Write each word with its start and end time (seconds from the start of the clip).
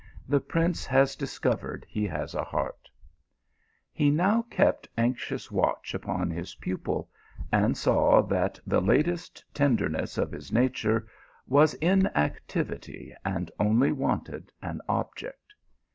"The 0.27 0.39
prince 0.39 0.83
has 0.87 1.15
discovered 1.15 1.85
he 1.87 2.07
has 2.07 2.33
a 2.33 2.43
heart!" 2.43 2.89
He 3.93 4.09
now 4.09 4.41
kept 4.49 4.89
anxious 4.97 5.51
watch 5.51 5.93
upon 5.93 6.31
his 6.31 6.55
pupil, 6.55 7.07
and 7.51 7.77
saw 7.77 8.23
that 8.23 8.59
the 8.65 8.81
latent 8.81 9.43
tenderness 9.53 10.17
of 10.17 10.31
his 10.31 10.51
nature 10.51 11.05
was 11.45 11.75
in 11.75 12.09
activ 12.15 12.71
ity, 12.71 13.13
and 13.23 13.51
only 13.59 13.91
wanted 13.91 14.51
an 14.59 14.81
object. 14.89 15.53